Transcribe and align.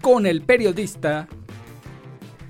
con 0.00 0.26
el 0.26 0.42
periodista 0.42 1.28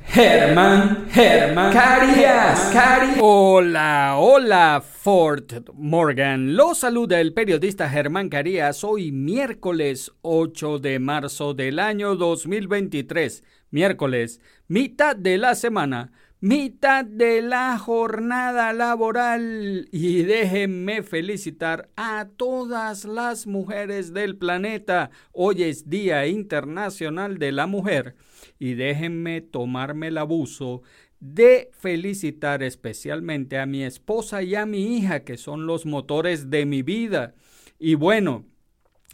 Germán, 0.05 1.07
Germán 1.11 1.73
Carías. 1.73 2.73
Hola, 3.21 4.17
hola, 4.19 4.83
Fort 4.85 5.71
Morgan. 5.75 6.57
Lo 6.57 6.75
saluda 6.75 7.21
el 7.21 7.33
periodista 7.33 7.89
Germán 7.89 8.29
Carías 8.29 8.83
hoy 8.83 9.13
miércoles 9.13 10.11
8 10.23 10.81
de 10.81 10.99
marzo 10.99 11.55
del 11.55 11.79
año 11.79 12.17
2023. 12.17 13.45
Miércoles, 13.71 14.41
mitad 14.67 15.15
de 15.15 15.39
la 15.39 15.55
semana, 15.55 16.11
mitad 16.41 17.05
de 17.05 17.43
la 17.43 17.79
jornada 17.79 18.73
laboral. 18.73 19.89
Y 19.93 20.23
déjenme 20.23 21.03
felicitar 21.03 21.91
a 21.97 22.29
todas 22.37 23.05
las 23.05 23.47
mujeres 23.47 24.15
del 24.15 24.37
planeta. 24.37 25.11
Hoy 25.33 25.65
es 25.65 25.89
Día 25.91 26.27
Internacional 26.27 27.39
de 27.39 27.53
la 27.53 27.67
Mujer 27.67 28.17
y 28.59 28.75
déjenme 28.75 29.43
tomarme 29.43 30.09
el 30.09 30.19
abuso 30.19 30.83
de 31.21 31.71
felicitar 31.73 32.63
especialmente 32.63 33.59
a 33.59 33.67
mi 33.67 33.85
esposa 33.85 34.43
y 34.43 34.55
a 34.55 34.65
mi 34.65 34.97
hija, 34.97 35.21
que 35.21 35.37
son 35.37 35.67
los 35.67 35.85
motores 35.85 36.49
de 36.49 36.65
mi 36.65 36.83
vida. 36.83 37.35
Y 37.79 37.95
bueno, 37.95 38.47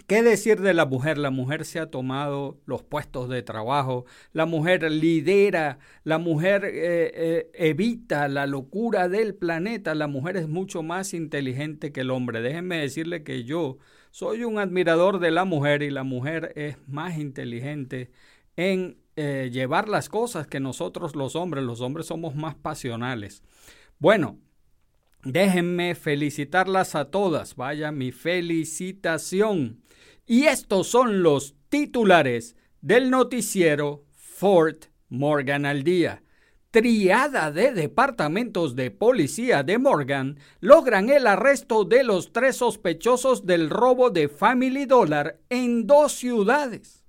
¿Qué 0.06 0.22
decir 0.22 0.60
de 0.60 0.72
la 0.72 0.86
mujer? 0.86 1.18
La 1.18 1.30
mujer 1.30 1.64
se 1.64 1.80
ha 1.80 1.90
tomado 1.90 2.60
los 2.64 2.84
puestos 2.84 3.28
de 3.28 3.42
trabajo, 3.42 4.04
la 4.32 4.46
mujer 4.46 4.88
lidera, 4.88 5.80
la 6.04 6.18
mujer 6.18 6.64
eh, 6.64 7.10
eh, 7.12 7.50
evita 7.54 8.28
la 8.28 8.46
locura 8.46 9.08
del 9.08 9.34
planeta, 9.34 9.96
la 9.96 10.06
mujer 10.06 10.36
es 10.36 10.46
mucho 10.46 10.84
más 10.84 11.12
inteligente 11.12 11.90
que 11.90 12.02
el 12.02 12.10
hombre. 12.12 12.40
Déjenme 12.40 12.78
decirle 12.78 13.24
que 13.24 13.42
yo 13.42 13.78
soy 14.12 14.44
un 14.44 14.60
admirador 14.60 15.18
de 15.18 15.32
la 15.32 15.44
mujer 15.44 15.82
y 15.82 15.90
la 15.90 16.04
mujer 16.04 16.52
es 16.54 16.76
más 16.86 17.18
inteligente 17.18 18.12
en 18.56 18.98
eh, 19.16 19.50
llevar 19.52 19.88
las 19.88 20.08
cosas 20.08 20.46
que 20.46 20.60
nosotros 20.60 21.16
los 21.16 21.34
hombres. 21.34 21.64
Los 21.64 21.80
hombres 21.80 22.06
somos 22.06 22.36
más 22.36 22.54
pasionales. 22.54 23.42
Bueno, 23.98 24.38
déjenme 25.24 25.96
felicitarlas 25.96 26.94
a 26.94 27.10
todas. 27.10 27.56
Vaya 27.56 27.90
mi 27.90 28.12
felicitación. 28.12 29.82
Y 30.28 30.46
estos 30.46 30.88
son 30.88 31.22
los 31.22 31.54
titulares 31.68 32.56
del 32.80 33.10
noticiero 33.10 34.04
Fort 34.16 34.86
Morgan 35.08 35.64
al 35.64 35.84
día. 35.84 36.24
Triada 36.72 37.52
de 37.52 37.72
departamentos 37.72 38.74
de 38.74 38.90
policía 38.90 39.62
de 39.62 39.78
Morgan 39.78 40.40
logran 40.58 41.10
el 41.10 41.28
arresto 41.28 41.84
de 41.84 42.02
los 42.02 42.32
tres 42.32 42.56
sospechosos 42.56 43.46
del 43.46 43.70
robo 43.70 44.10
de 44.10 44.28
Family 44.28 44.84
Dollar 44.84 45.38
en 45.48 45.86
dos 45.86 46.12
ciudades. 46.12 47.04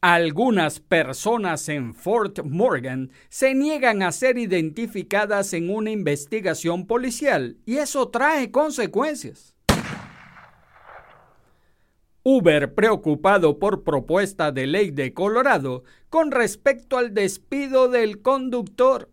Algunas 0.00 0.80
personas 0.80 1.68
en 1.68 1.94
Fort 1.94 2.40
Morgan 2.42 3.12
se 3.28 3.54
niegan 3.54 4.02
a 4.02 4.10
ser 4.10 4.36
identificadas 4.36 5.52
en 5.52 5.70
una 5.70 5.92
investigación 5.92 6.88
policial 6.88 7.56
y 7.66 7.76
eso 7.76 8.08
trae 8.08 8.50
consecuencias. 8.50 9.49
Uber 12.22 12.74
preocupado 12.74 13.58
por 13.58 13.82
propuesta 13.82 14.52
de 14.52 14.66
ley 14.66 14.90
de 14.90 15.14
Colorado 15.14 15.84
con 16.10 16.30
respecto 16.30 16.98
al 16.98 17.14
despido 17.14 17.88
del 17.88 18.20
conductor. 18.20 19.08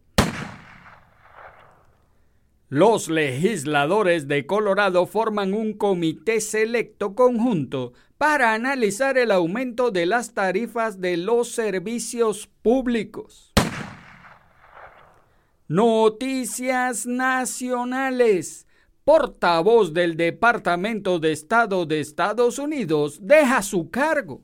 Los 2.69 3.07
legisladores 3.07 4.27
de 4.27 4.45
Colorado 4.45 5.05
forman 5.05 5.53
un 5.53 5.71
comité 5.71 6.41
selecto 6.41 7.15
conjunto 7.15 7.93
para 8.17 8.53
analizar 8.53 9.17
el 9.17 9.31
aumento 9.31 9.89
de 9.89 10.05
las 10.05 10.33
tarifas 10.33 10.99
de 10.99 11.15
los 11.15 11.49
servicios 11.49 12.49
públicos. 12.61 13.53
Noticias 15.69 17.05
nacionales. 17.05 18.66
Portavoz 19.07 19.93
del 19.93 20.17
Departamento 20.17 21.17
de 21.17 21.31
Estado 21.31 21.85
de 21.85 22.01
Estados 22.01 22.59
Unidos 22.59 23.19
deja 23.21 23.61
su 23.61 23.89
cargo. 23.89 24.41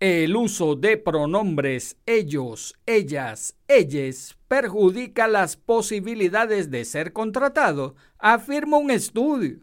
El 0.00 0.34
uso 0.34 0.76
de 0.76 0.96
pronombres 0.96 1.98
ellos, 2.06 2.74
ellas, 2.86 3.54
ellas 3.68 4.38
perjudica 4.48 5.28
las 5.28 5.58
posibilidades 5.58 6.70
de 6.70 6.86
ser 6.86 7.12
contratado, 7.12 7.96
afirma 8.18 8.78
un 8.78 8.90
estudio. 8.90 9.58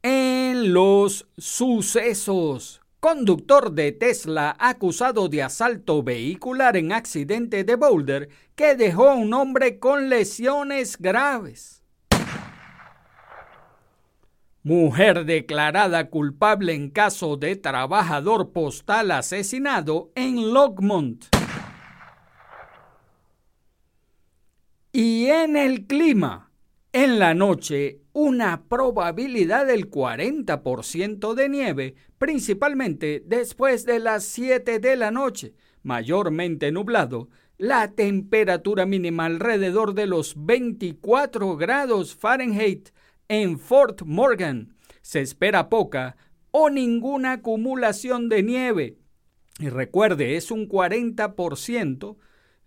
En 0.00 0.72
los 0.72 1.26
sucesos, 1.36 2.82
conductor 3.00 3.72
de 3.72 3.92
Tesla 3.92 4.56
acusado 4.58 5.28
de 5.28 5.42
asalto 5.42 6.02
vehicular 6.02 6.76
en 6.76 6.92
accidente 6.92 7.64
de 7.64 7.76
Boulder 7.76 8.28
que 8.54 8.74
dejó 8.74 9.10
a 9.10 9.14
un 9.14 9.32
hombre 9.34 9.78
con 9.78 10.08
lesiones 10.08 10.98
graves. 10.98 11.82
Mujer 14.64 15.24
declarada 15.24 16.10
culpable 16.10 16.74
en 16.74 16.90
caso 16.90 17.36
de 17.36 17.56
trabajador 17.56 18.52
postal 18.52 19.12
asesinado 19.12 20.10
en 20.14 20.52
Logmont. 20.52 21.24
Y 24.92 25.26
en 25.26 25.56
el 25.56 25.86
clima, 25.86 26.47
en 26.92 27.18
la 27.18 27.34
noche, 27.34 28.00
una 28.14 28.64
probabilidad 28.64 29.66
del 29.66 29.90
40% 29.90 31.34
de 31.34 31.48
nieve, 31.48 31.94
principalmente 32.16 33.22
después 33.24 33.84
de 33.84 33.98
las 33.98 34.24
7 34.24 34.78
de 34.78 34.96
la 34.96 35.10
noche, 35.10 35.54
mayormente 35.82 36.72
nublado, 36.72 37.28
la 37.58 37.92
temperatura 37.92 38.86
mínima 38.86 39.26
alrededor 39.26 39.94
de 39.94 40.06
los 40.06 40.34
24 40.36 41.56
grados 41.56 42.14
Fahrenheit 42.14 42.90
en 43.28 43.58
Fort 43.58 44.02
Morgan. 44.04 44.74
Se 45.02 45.20
espera 45.20 45.68
poca 45.68 46.16
o 46.50 46.70
ninguna 46.70 47.32
acumulación 47.32 48.28
de 48.28 48.42
nieve. 48.42 48.96
Y 49.58 49.68
recuerde, 49.68 50.36
es 50.36 50.50
un 50.50 50.68
40%. 50.68 52.16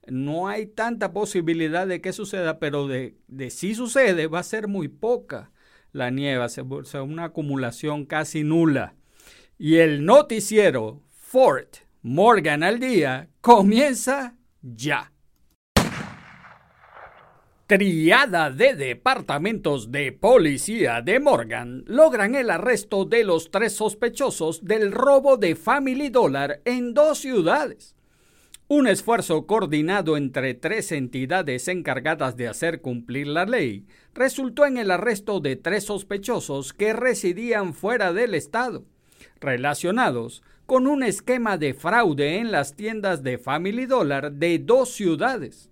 No 0.08 0.48
hay 0.48 0.66
tanta 0.66 1.14
posibilidad 1.14 1.86
de 1.86 2.02
que 2.02 2.14
suceda, 2.14 2.60
pero 2.60 2.88
de, 2.88 3.16
si 3.50 3.76
sucede 3.76 4.28
va 4.28 4.40
a 4.40 4.44
ser 4.44 4.68
muy 4.68 4.88
poca 4.88 5.52
la 5.92 6.10
nieve, 6.10 6.44
o 6.44 6.84
sea, 6.84 7.04
una 7.04 7.26
acumulación 7.26 8.06
casi 8.06 8.44
nula. 8.44 8.96
Y 9.60 9.78
el 9.78 10.06
noticiero 10.06 11.04
Fort 11.10 11.78
Morgan 12.02 12.64
al 12.64 12.80
día 12.80 13.30
comienza 13.42 14.36
ya. 14.62 15.12
Triada 17.68 18.50
de 18.50 18.76
departamentos 18.76 19.92
de 19.92 20.12
policía 20.12 21.02
de 21.02 21.20
Morgan 21.20 21.84
logran 21.88 22.36
el 22.36 22.50
arresto 22.50 23.06
de 23.06 23.24
los 23.24 23.50
tres 23.50 23.74
sospechosos 23.74 24.66
del 24.66 24.92
robo 24.92 25.38
de 25.38 25.56
Family 25.56 26.10
Dollar 26.10 26.62
en 26.66 26.94
dos 26.94 27.20
ciudades. 27.20 27.96
Un 28.74 28.88
esfuerzo 28.88 29.48
coordinado 29.48 30.16
entre 30.16 30.54
tres 30.54 30.94
entidades 30.94 31.68
encargadas 31.68 32.38
de 32.38 32.48
hacer 32.48 32.80
cumplir 32.80 33.28
la 33.28 33.44
ley 33.44 33.86
resultó 34.14 34.66
en 34.66 34.78
el 34.78 34.92
arresto 34.92 35.42
de 35.42 35.58
tres 35.58 35.84
sospechosos 35.84 36.72
que 36.72 36.94
residían 36.94 37.74
fuera 37.74 38.14
del 38.14 38.34
estado, 38.34 38.86
relacionados 39.42 40.42
con 40.68 40.88
un 40.88 41.04
esquema 41.04 41.58
de 41.58 41.74
fraude 41.74 42.38
en 42.38 42.54
las 42.54 42.78
tiendas 42.78 43.24
de 43.24 43.38
Family 43.38 43.88
Dollar 43.88 44.32
de 44.32 44.58
dos 44.60 44.94
ciudades. 44.94 45.70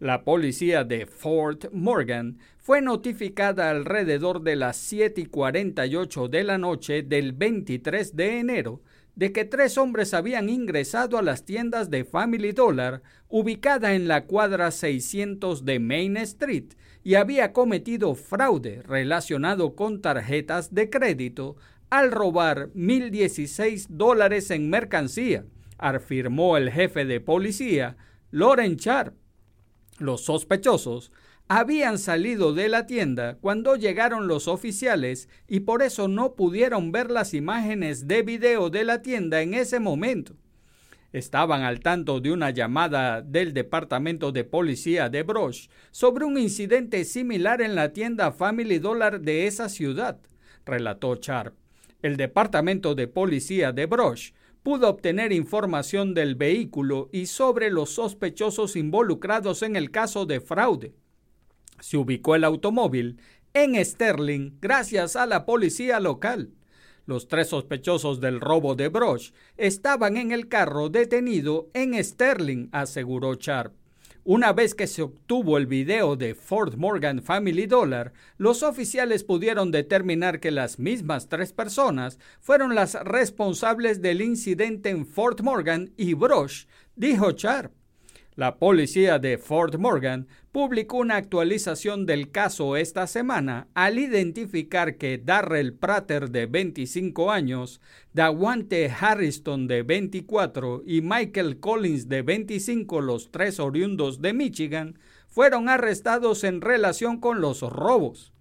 La 0.00 0.24
policía 0.24 0.82
de 0.82 1.06
Fort 1.06 1.66
Morgan 1.70 2.38
fue 2.58 2.82
notificada 2.82 3.70
alrededor 3.70 4.42
de 4.42 4.56
las 4.56 4.78
7 4.78 5.20
y 5.20 5.26
48 5.26 6.26
de 6.26 6.42
la 6.42 6.58
noche 6.58 7.04
del 7.04 7.34
23 7.34 8.16
de 8.16 8.40
enero 8.40 8.80
de 9.14 9.32
que 9.32 9.44
tres 9.44 9.76
hombres 9.78 10.14
habían 10.14 10.48
ingresado 10.48 11.18
a 11.18 11.22
las 11.22 11.44
tiendas 11.44 11.90
de 11.90 12.04
Family 12.04 12.52
Dollar 12.52 13.02
ubicada 13.28 13.94
en 13.94 14.08
la 14.08 14.24
cuadra 14.24 14.70
600 14.70 15.64
de 15.64 15.78
Main 15.78 16.16
Street 16.16 16.74
y 17.04 17.14
había 17.14 17.52
cometido 17.52 18.14
fraude 18.14 18.82
relacionado 18.82 19.74
con 19.74 20.00
tarjetas 20.00 20.74
de 20.74 20.88
crédito 20.88 21.56
al 21.90 22.10
robar 22.10 22.70
1.016 22.74 23.88
dólares 23.90 24.50
en 24.50 24.70
mercancía, 24.70 25.44
afirmó 25.76 26.56
el 26.56 26.70
jefe 26.70 27.04
de 27.04 27.20
policía, 27.20 27.96
Loren 28.30 28.76
Sharp. 28.76 29.14
Los 29.98 30.24
sospechosos 30.24 31.12
habían 31.58 31.98
salido 31.98 32.54
de 32.54 32.68
la 32.68 32.86
tienda 32.86 33.36
cuando 33.42 33.76
llegaron 33.76 34.26
los 34.26 34.48
oficiales 34.48 35.28
y 35.46 35.60
por 35.60 35.82
eso 35.82 36.08
no 36.08 36.34
pudieron 36.34 36.92
ver 36.92 37.10
las 37.10 37.34
imágenes 37.34 38.08
de 38.08 38.22
video 38.22 38.70
de 38.70 38.84
la 38.84 39.02
tienda 39.02 39.42
en 39.42 39.52
ese 39.52 39.78
momento. 39.78 40.34
Estaban 41.12 41.60
al 41.62 41.80
tanto 41.80 42.20
de 42.20 42.32
una 42.32 42.48
llamada 42.48 43.20
del 43.20 43.52
Departamento 43.52 44.32
de 44.32 44.44
Policía 44.44 45.10
de 45.10 45.24
Brosh 45.24 45.68
sobre 45.90 46.24
un 46.24 46.38
incidente 46.38 47.04
similar 47.04 47.60
en 47.60 47.74
la 47.74 47.92
tienda 47.92 48.32
Family 48.32 48.78
Dollar 48.78 49.20
de 49.20 49.46
esa 49.46 49.68
ciudad, 49.68 50.18
relató 50.64 51.16
Sharp. 51.16 51.54
El 52.00 52.16
Departamento 52.16 52.94
de 52.94 53.08
Policía 53.08 53.72
de 53.72 53.84
Brosh 53.84 54.30
pudo 54.62 54.88
obtener 54.88 55.32
información 55.32 56.14
del 56.14 56.34
vehículo 56.34 57.10
y 57.12 57.26
sobre 57.26 57.70
los 57.70 57.90
sospechosos 57.90 58.74
involucrados 58.74 59.62
en 59.62 59.76
el 59.76 59.90
caso 59.90 60.24
de 60.24 60.40
fraude. 60.40 60.94
Se 61.82 61.96
ubicó 61.96 62.36
el 62.36 62.44
automóvil 62.44 63.18
en 63.54 63.84
Sterling 63.84 64.52
gracias 64.60 65.16
a 65.16 65.26
la 65.26 65.44
policía 65.44 65.98
local. 65.98 66.52
Los 67.06 67.26
tres 67.26 67.48
sospechosos 67.48 68.20
del 68.20 68.40
robo 68.40 68.76
de 68.76 68.86
Brosh 68.86 69.32
estaban 69.56 70.16
en 70.16 70.30
el 70.30 70.46
carro 70.46 70.90
detenido 70.90 71.70
en 71.74 72.02
Sterling, 72.02 72.68
aseguró 72.70 73.34
Sharp. 73.34 73.74
Una 74.22 74.52
vez 74.52 74.76
que 74.76 74.86
se 74.86 75.02
obtuvo 75.02 75.58
el 75.58 75.66
video 75.66 76.14
de 76.14 76.36
Fort 76.36 76.76
Morgan 76.76 77.20
Family 77.20 77.66
Dollar, 77.66 78.12
los 78.38 78.62
oficiales 78.62 79.24
pudieron 79.24 79.72
determinar 79.72 80.38
que 80.38 80.52
las 80.52 80.78
mismas 80.78 81.28
tres 81.28 81.52
personas 81.52 82.20
fueron 82.40 82.76
las 82.76 82.94
responsables 82.94 84.00
del 84.00 84.22
incidente 84.22 84.90
en 84.90 85.04
Fort 85.04 85.40
Morgan 85.40 85.92
y 85.96 86.14
Brosh, 86.14 86.66
dijo 86.94 87.32
Sharp. 87.32 87.72
La 88.34 88.56
policía 88.56 89.18
de 89.18 89.36
Fort 89.36 89.76
Morgan 89.76 90.26
publicó 90.52 90.96
una 90.96 91.16
actualización 91.16 92.06
del 92.06 92.30
caso 92.30 92.78
esta 92.78 93.06
semana 93.06 93.68
al 93.74 93.98
identificar 93.98 94.96
que 94.96 95.18
Darrell 95.18 95.74
Prater 95.74 96.30
de 96.30 96.46
25 96.46 97.30
años, 97.30 97.82
Dawante 98.14 98.90
Harrison 98.90 99.66
de 99.66 99.82
24 99.82 100.82
y 100.86 101.02
Michael 101.02 101.60
Collins 101.60 102.08
de 102.08 102.22
25, 102.22 103.02
los 103.02 103.30
tres 103.30 103.60
oriundos 103.60 104.22
de 104.22 104.32
Michigan, 104.32 104.98
fueron 105.28 105.68
arrestados 105.68 106.42
en 106.44 106.62
relación 106.62 107.20
con 107.20 107.42
los 107.42 107.60
robos. 107.60 108.32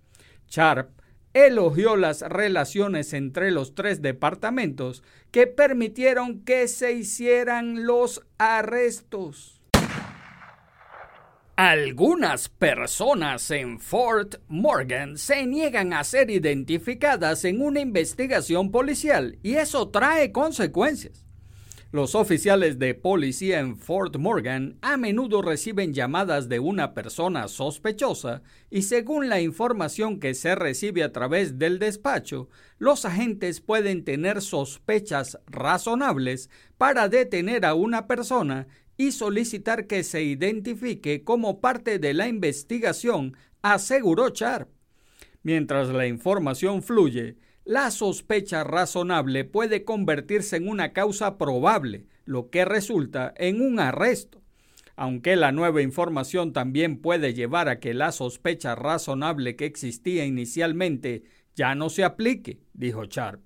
Sharp 0.47 0.89
elogió 1.33 1.97
las 1.97 2.21
relaciones 2.21 3.11
entre 3.11 3.51
los 3.51 3.75
tres 3.75 4.01
departamentos 4.01 5.03
que 5.31 5.47
permitieron 5.47 6.45
que 6.45 6.69
se 6.69 6.94
hicieran 6.94 7.85
los 7.85 8.25
arrestos. 8.37 9.60
Algunas 11.63 12.49
personas 12.49 13.51
en 13.51 13.79
Fort 13.79 14.37
Morgan 14.47 15.15
se 15.15 15.45
niegan 15.45 15.93
a 15.93 16.03
ser 16.03 16.31
identificadas 16.31 17.45
en 17.45 17.61
una 17.61 17.81
investigación 17.81 18.71
policial 18.71 19.37
y 19.43 19.53
eso 19.57 19.89
trae 19.89 20.31
consecuencias. 20.31 21.23
Los 21.91 22.15
oficiales 22.15 22.79
de 22.79 22.95
policía 22.95 23.59
en 23.59 23.75
Fort 23.75 24.15
Morgan 24.15 24.79
a 24.81 24.97
menudo 24.97 25.43
reciben 25.43 25.93
llamadas 25.93 26.49
de 26.49 26.59
una 26.59 26.95
persona 26.95 27.47
sospechosa 27.47 28.41
y 28.71 28.81
según 28.81 29.29
la 29.29 29.39
información 29.39 30.19
que 30.19 30.33
se 30.33 30.55
recibe 30.55 31.03
a 31.03 31.11
través 31.11 31.59
del 31.59 31.77
despacho, 31.77 32.49
los 32.79 33.05
agentes 33.05 33.61
pueden 33.61 34.03
tener 34.03 34.41
sospechas 34.41 35.37
razonables 35.45 36.49
para 36.79 37.07
detener 37.07 37.65
a 37.65 37.75
una 37.75 38.07
persona 38.07 38.67
y 39.01 39.12
solicitar 39.12 39.88
que 39.88 40.03
se 40.03 40.21
identifique 40.21 41.24
como 41.24 41.59
parte 41.59 41.98
de 41.98 42.13
la 42.13 42.27
investigación, 42.27 43.36
aseguró 43.63 44.30
Sharp. 44.30 44.69
Mientras 45.42 45.89
la 45.89 46.06
información 46.06 46.83
fluye, 46.83 47.38
la 47.65 47.89
sospecha 47.89 48.63
razonable 48.63 49.44
puede 49.44 49.86
convertirse 49.86 50.57
en 50.57 50.68
una 50.68 50.94
causa 50.94 51.39
probable, 51.39 52.06
lo 52.25 52.51
que 52.51 52.63
resulta 52.63 53.33
en 53.38 53.59
un 53.62 53.80
arresto. 53.80 54.44
Aunque 54.95 55.36
la 55.36 55.51
nueva 55.51 55.81
información 55.81 56.54
también 56.54 57.01
puede 57.01 57.33
llevar 57.33 57.69
a 57.69 57.80
que 57.80 57.95
la 57.95 58.12
sospecha 58.12 58.75
razonable 58.75 59.56
que 59.56 59.65
existía 59.65 60.25
inicialmente 60.25 61.24
ya 61.56 61.74
no 61.74 61.89
se 61.89 62.04
aplique, 62.04 62.59
dijo 62.74 63.06
Sharp. 63.06 63.42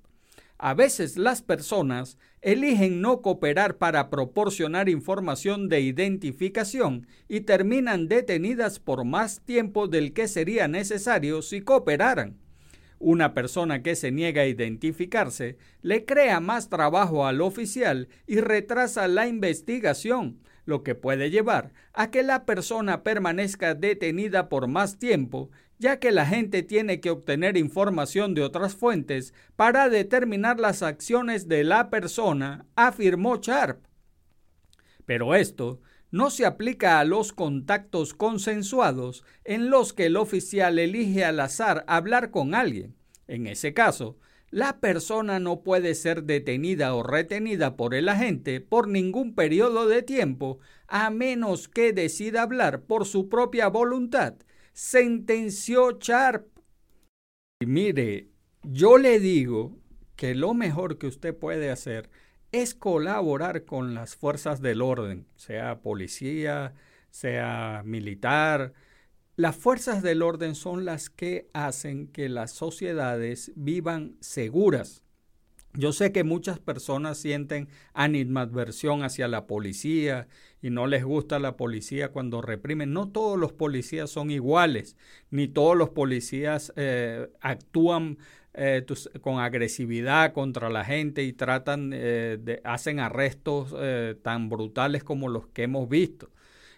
A 0.58 0.74
veces 0.74 1.18
las 1.18 1.42
personas 1.42 2.18
eligen 2.46 3.02
no 3.02 3.24
cooperar 3.24 3.78
para 3.78 4.12
proporcionar 4.12 4.88
información 4.88 5.68
de 5.68 5.82
identificación 5.82 7.08
y 7.28 7.42
terminan 7.42 8.08
detenidas 8.08 8.80
por 8.80 9.04
más 9.04 9.42
tiempo 9.42 9.88
del 9.88 10.14
que 10.14 10.28
sería 10.28 10.68
necesario 10.68 11.42
si 11.42 11.62
cooperaran. 11.62 12.38
Una 13.00 13.34
persona 13.34 13.82
que 13.82 13.96
se 13.96 14.12
niega 14.12 14.44
a 14.44 14.46
identificarse 14.46 15.58
le 15.82 16.06
crea 16.06 16.40
más 16.40 16.70
trabajo 16.70 17.26
al 17.26 17.42
oficial 17.42 18.10
y 18.28 18.40
retrasa 18.42 19.08
la 19.08 19.28
investigación, 19.28 20.40
lo 20.66 20.84
que 20.84 20.94
puede 20.94 21.32
llevar 21.32 21.74
a 21.94 22.12
que 22.12 22.22
la 22.22 22.46
persona 22.46 23.02
permanezca 23.02 23.74
detenida 23.74 24.50
por 24.50 24.68
más 24.68 25.00
tiempo 25.00 25.50
ya 25.78 26.00
que 26.00 26.12
la 26.12 26.26
gente 26.26 26.64
tiene 26.64 27.00
que 27.00 27.10
obtener 27.10 27.58
información 27.58 28.34
de 28.34 28.44
otras 28.44 28.76
fuentes 28.76 29.34
para 29.56 29.90
determinar 29.90 30.60
las 30.60 30.82
acciones 30.82 31.48
de 31.48 31.64
la 31.64 31.90
persona, 31.90 32.66
afirmó 32.76 33.38
Sharp. 33.38 33.86
Pero 35.06 35.36
esto 35.36 35.82
no 36.12 36.30
se 36.30 36.46
aplica 36.46 37.00
a 37.00 37.06
los 37.06 37.34
contactos 37.34 38.14
consensuados 38.14 39.24
en 39.44 39.70
los 39.70 39.94
que 39.94 40.06
el 40.06 40.18
oficial 40.18 40.80
elige 40.80 41.26
al 41.26 41.40
azar 41.40 41.84
hablar 41.88 42.32
con 42.32 42.56
alguien. 42.56 42.96
En 43.28 43.48
ese 43.48 43.74
caso, 43.74 44.18
la 44.50 44.80
persona 44.80 45.40
no 45.40 45.62
puede 45.62 45.96
ser 45.96 46.24
detenida 46.24 46.96
o 46.96 47.04
retenida 47.04 47.76
por 47.76 47.94
el 47.94 48.08
agente 48.08 48.62
por 48.62 48.88
ningún 48.88 49.36
periodo 49.36 49.88
de 49.88 50.04
tiempo 50.04 50.60
a 50.88 51.10
menos 51.10 51.68
que 51.68 51.92
decida 51.92 52.44
hablar 52.44 52.84
por 52.84 53.06
su 53.06 53.28
propia 53.28 53.68
voluntad 53.68 54.36
sentenció 54.76 55.98
Sharp. 56.00 56.48
Y 57.62 57.66
mire, 57.66 58.30
yo 58.62 58.98
le 58.98 59.20
digo 59.20 59.80
que 60.18 60.36
lo 60.36 60.54
mejor 60.54 60.98
que 60.98 61.08
usted 61.08 61.34
puede 61.34 61.72
hacer 61.72 62.10
es 62.52 62.76
colaborar 62.76 63.64
con 63.64 63.94
las 63.94 64.18
fuerzas 64.18 64.62
del 64.62 64.82
orden, 64.82 65.28
sea 65.38 65.80
policía, 65.82 66.74
sea 67.10 67.84
militar. 67.86 68.74
Las 69.38 69.56
fuerzas 69.56 70.04
del 70.04 70.22
orden 70.22 70.56
son 70.56 70.84
las 70.84 71.10
que 71.10 71.50
hacen 71.54 72.08
que 72.08 72.28
las 72.28 72.52
sociedades 72.52 73.54
vivan 73.56 74.18
seguras. 74.20 75.05
Yo 75.78 75.92
sé 75.92 76.12
que 76.12 76.24
muchas 76.24 76.60
personas 76.60 77.18
sienten 77.18 77.68
animadversión 77.94 79.04
hacia 79.04 79.28
la 79.28 79.46
policía 79.46 80.28
y 80.62 80.70
no 80.70 80.88
les 80.88 81.04
gusta 81.04 81.38
la 81.40 81.58
policía 81.58 82.10
cuando 82.10 82.42
reprimen. 82.42 82.94
No 82.94 83.10
todos 83.10 83.38
los 83.38 83.52
policías 83.52 84.10
son 84.10 84.32
iguales, 84.32 84.96
ni 85.32 85.48
todos 85.48 85.76
los 85.76 85.90
policías 85.90 86.72
eh, 86.78 87.30
actúan 87.42 88.18
eh, 88.54 88.86
con 89.22 89.40
agresividad 89.40 90.32
contra 90.32 90.70
la 90.70 90.86
gente 90.86 91.24
y 91.24 91.34
tratan, 91.34 91.92
eh, 91.94 92.38
de, 92.42 92.62
hacen 92.64 93.00
arrestos 93.00 93.76
tan 94.22 94.50
brutales 94.50 95.04
como 95.04 95.28
los 95.28 95.48
que 95.48 95.64
hemos 95.64 95.90
visto. 95.90 96.30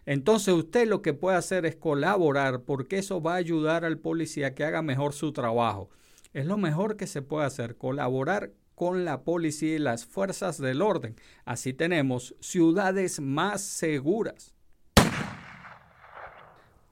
Entonces 0.07 0.53
usted 0.53 0.87
lo 0.87 1.01
que 1.01 1.13
puede 1.13 1.37
hacer 1.37 1.65
es 1.65 1.75
colaborar 1.75 2.61
porque 2.61 2.97
eso 2.97 3.21
va 3.21 3.33
a 3.33 3.37
ayudar 3.37 3.85
al 3.85 3.99
policía 3.99 4.47
a 4.47 4.55
que 4.55 4.63
haga 4.63 4.81
mejor 4.81 5.13
su 5.13 5.33
trabajo. 5.33 5.89
Es 6.33 6.45
lo 6.45 6.57
mejor 6.57 6.97
que 6.97 7.07
se 7.07 7.21
puede 7.21 7.45
hacer, 7.45 7.75
colaborar 7.75 8.51
con 8.77 9.05
la 9.05 9.23
policía 9.23 9.73
y 9.73 9.79
las 9.79 10.05
fuerzas 10.05 10.59
del 10.59 10.83
orden. 10.83 11.15
Así 11.45 11.73
tenemos 11.73 12.35
ciudades 12.39 13.19
más 13.19 13.61
seguras. 13.61 14.53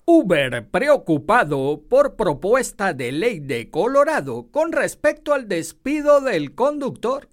Uber 0.03 0.67
preocupado 0.71 1.83
por 1.87 2.15
propuesta 2.15 2.93
de 2.93 3.11
ley 3.11 3.39
de 3.39 3.69
Colorado 3.69 4.47
con 4.49 4.71
respecto 4.71 5.31
al 5.31 5.47
despido 5.47 6.21
del 6.21 6.55
conductor. 6.55 7.29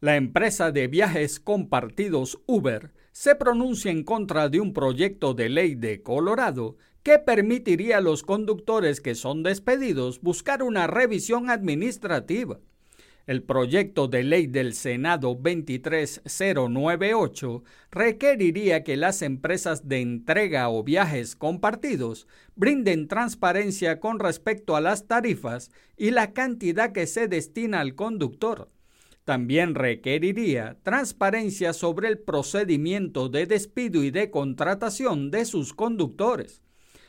La 0.00 0.16
empresa 0.16 0.70
de 0.70 0.88
viajes 0.88 1.38
compartidos 1.38 2.40
Uber 2.46 2.90
se 3.12 3.34
pronuncia 3.34 3.90
en 3.90 4.02
contra 4.02 4.48
de 4.48 4.60
un 4.60 4.72
proyecto 4.72 5.34
de 5.34 5.50
ley 5.50 5.74
de 5.74 6.02
Colorado 6.02 6.78
que 7.02 7.18
permitiría 7.18 7.98
a 7.98 8.00
los 8.00 8.22
conductores 8.22 9.02
que 9.02 9.14
son 9.14 9.42
despedidos 9.42 10.22
buscar 10.22 10.62
una 10.62 10.86
revisión 10.86 11.50
administrativa. 11.50 12.60
El 13.26 13.42
proyecto 13.42 14.06
de 14.06 14.22
ley 14.22 14.46
del 14.46 14.74
Senado 14.74 15.34
23098 15.34 17.64
requeriría 17.90 18.84
que 18.84 18.98
las 18.98 19.22
empresas 19.22 19.88
de 19.88 20.02
entrega 20.02 20.68
o 20.68 20.84
viajes 20.84 21.34
compartidos 21.34 22.28
brinden 22.54 23.08
transparencia 23.08 23.98
con 23.98 24.18
respecto 24.18 24.76
a 24.76 24.82
las 24.82 25.06
tarifas 25.06 25.70
y 25.96 26.10
la 26.10 26.34
cantidad 26.34 26.92
que 26.92 27.06
se 27.06 27.26
destina 27.26 27.80
al 27.80 27.94
conductor. 27.94 28.68
También 29.24 29.74
requeriría 29.74 30.76
transparencia 30.82 31.72
sobre 31.72 32.08
el 32.08 32.18
procedimiento 32.18 33.30
de 33.30 33.46
despido 33.46 34.04
y 34.04 34.10
de 34.10 34.30
contratación 34.30 35.30
de 35.30 35.46
sus 35.46 35.72
conductores. 35.72 36.60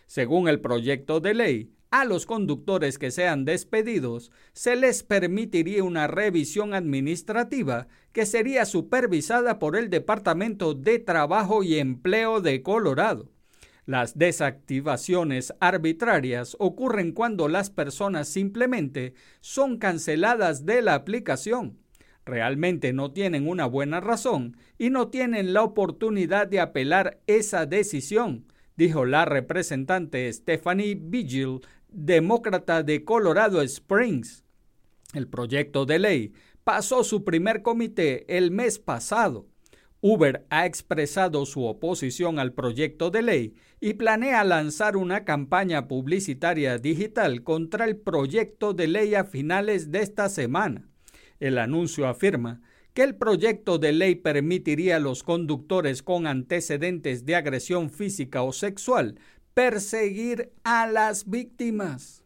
Según 0.08 0.48
el 0.48 0.62
proyecto 0.62 1.20
de 1.20 1.34
ley, 1.34 1.75
a 1.92 2.06
los 2.06 2.26
conductores 2.26 2.98
que 2.98 3.12
sean 3.12 3.46
despedidos 3.46 4.32
se 4.54 4.76
les 4.76 5.04
permitiría 5.04 5.84
una 5.84 6.08
revisión 6.08 6.74
administrativa 6.74 7.88
que 8.12 8.26
sería 8.26 8.66
supervisada 8.66 9.60
por 9.60 9.76
el 9.76 9.90
Departamento 9.90 10.74
de 10.74 11.00
Trabajo 11.00 11.64
y 11.64 11.80
Empleo 11.80 12.42
de 12.42 12.62
Colorado. 12.64 13.30
Las 13.86 14.18
desactivaciones 14.18 15.54
arbitrarias 15.60 16.58
ocurren 16.60 17.12
cuando 17.12 17.48
las 17.48 17.70
personas 17.70 18.28
simplemente 18.28 19.14
son 19.42 19.78
canceladas 19.78 20.66
de 20.66 20.82
la 20.82 20.96
aplicación. 20.96 21.78
Realmente 22.26 22.94
no 22.94 23.12
tienen 23.12 23.48
una 23.48 23.68
buena 23.68 24.00
razón 24.00 24.58
y 24.80 24.90
no 24.90 25.10
tienen 25.10 25.54
la 25.54 25.62
oportunidad 25.62 26.48
de 26.48 26.60
apelar 26.60 27.20
esa 27.28 27.68
decisión, 27.68 28.48
dijo 28.76 29.06
la 29.06 29.26
representante 29.26 30.34
Stephanie 30.34 30.98
Vigil 31.00 31.60
demócrata 31.96 32.84
de 32.84 33.06
Colorado 33.06 33.62
Springs. 33.62 34.44
El 35.14 35.28
proyecto 35.28 35.86
de 35.86 36.00
ley 36.00 36.34
pasó 36.64 37.04
su 37.04 37.24
primer 37.24 37.62
comité 37.62 38.38
el 38.38 38.52
mes 38.52 38.80
pasado. 38.80 39.48
Uber 40.02 40.46
ha 40.50 40.66
expresado 40.66 41.46
su 41.46 41.64
oposición 41.64 42.38
al 42.38 42.54
proyecto 42.54 43.10
de 43.10 43.22
ley 43.22 43.56
y 43.80 43.94
planea 43.94 44.44
lanzar 44.44 44.98
una 44.98 45.24
campaña 45.24 45.88
publicitaria 45.88 46.78
digital 46.78 47.44
contra 47.44 47.86
el 47.86 47.98
proyecto 47.98 48.74
de 48.74 48.88
ley 48.88 49.16
a 49.16 49.24
finales 49.24 49.90
de 49.92 50.02
esta 50.02 50.28
semana. 50.30 50.90
El 51.40 51.58
anuncio 51.58 52.08
afirma 52.08 52.62
que 52.94 53.04
el 53.04 53.16
proyecto 53.16 53.78
de 53.78 53.92
ley 53.92 54.16
permitiría 54.16 54.96
a 54.96 55.00
los 55.00 55.22
conductores 55.22 56.02
con 56.02 56.28
antecedentes 56.28 57.26
de 57.26 57.36
agresión 57.36 57.90
física 57.90 58.42
o 58.42 58.54
sexual 58.54 59.20
perseguir 59.56 60.52
a 60.66 60.86
las 60.86 61.30
víctimas. 61.30 62.24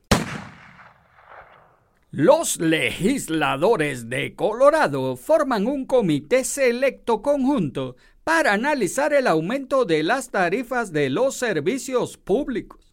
Los 2.10 2.60
legisladores 2.60 4.10
de 4.10 4.34
Colorado 4.36 5.16
forman 5.16 5.68
un 5.68 5.86
comité 5.86 6.44
selecto 6.44 7.22
conjunto 7.22 7.96
para 8.24 8.54
analizar 8.54 9.14
el 9.14 9.28
aumento 9.28 9.86
de 9.86 10.02
las 10.02 10.32
tarifas 10.32 10.92
de 10.92 11.12
los 11.12 11.36
servicios 11.36 12.18
públicos. 12.18 12.89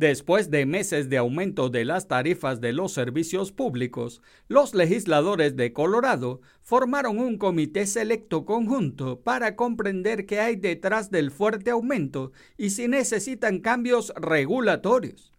Después 0.00 0.50
de 0.50 0.64
meses 0.64 1.10
de 1.10 1.18
aumento 1.18 1.68
de 1.68 1.84
las 1.84 2.08
tarifas 2.08 2.62
de 2.62 2.72
los 2.72 2.90
servicios 2.90 3.52
públicos, 3.52 4.22
los 4.48 4.74
legisladores 4.74 5.56
de 5.56 5.74
Colorado 5.74 6.40
formaron 6.62 7.18
un 7.18 7.36
comité 7.36 7.86
selecto 7.86 8.46
conjunto 8.46 9.20
para 9.20 9.56
comprender 9.56 10.24
qué 10.24 10.40
hay 10.40 10.56
detrás 10.56 11.10
del 11.10 11.30
fuerte 11.30 11.70
aumento 11.70 12.32
y 12.56 12.70
si 12.70 12.88
necesitan 12.88 13.58
cambios 13.58 14.14
regulatorios. 14.16 15.34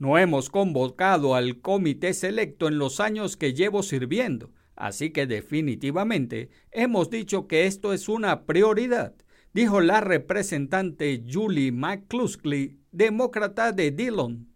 No 0.00 0.18
hemos 0.18 0.50
convocado 0.50 1.36
al 1.36 1.60
comité 1.60 2.12
selecto 2.12 2.66
en 2.66 2.78
los 2.78 2.98
años 2.98 3.36
que 3.36 3.54
llevo 3.54 3.84
sirviendo, 3.84 4.50
así 4.74 5.10
que 5.10 5.28
definitivamente 5.28 6.50
hemos 6.72 7.08
dicho 7.08 7.46
que 7.46 7.66
esto 7.66 7.92
es 7.92 8.08
una 8.08 8.46
prioridad, 8.46 9.14
dijo 9.54 9.80
la 9.80 10.00
representante 10.00 11.22
Julie 11.32 11.70
McCluskey 11.70 12.81
demócrata 12.92 13.72
de 13.72 13.90
Dillon. 13.90 14.46